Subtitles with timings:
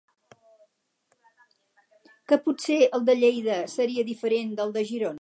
[2.31, 5.09] Que potser el de Lleida seria diferent del de Girona?